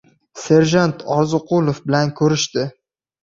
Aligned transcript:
Serjant 0.43 1.03
Orziqulov 1.17 1.83
bilan 1.91 2.13
ko‘rishdi. 2.21 2.65